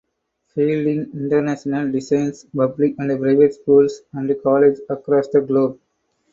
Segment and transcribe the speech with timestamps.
[0.47, 5.79] Fielding International designs public and private schools and colleges across the globe.